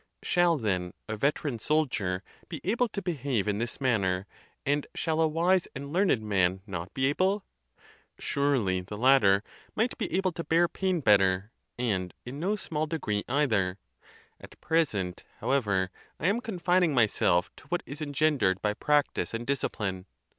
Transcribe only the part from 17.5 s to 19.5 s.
to what is engen dered by practice and